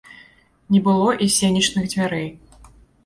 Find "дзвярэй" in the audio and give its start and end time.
1.93-2.27